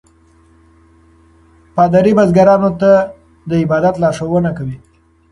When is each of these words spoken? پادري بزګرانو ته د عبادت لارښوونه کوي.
پادري 1.75 2.11
بزګرانو 2.17 2.71
ته 2.81 2.91
د 3.49 3.51
عبادت 3.63 3.95
لارښوونه 4.01 4.51
کوي. 4.57 4.77